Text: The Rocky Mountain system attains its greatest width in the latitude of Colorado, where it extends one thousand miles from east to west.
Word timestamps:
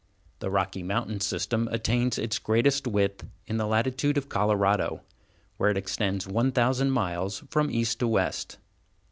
The 0.39 0.49
Rocky 0.49 0.81
Mountain 0.81 1.19
system 1.19 1.67
attains 1.71 2.17
its 2.17 2.39
greatest 2.39 2.87
width 2.87 3.23
in 3.45 3.57
the 3.57 3.67
latitude 3.67 4.17
of 4.17 4.29
Colorado, 4.29 5.03
where 5.57 5.69
it 5.69 5.77
extends 5.77 6.27
one 6.27 6.51
thousand 6.51 6.89
miles 6.89 7.43
from 7.51 7.69
east 7.69 7.99
to 7.99 8.07
west. 8.07 8.57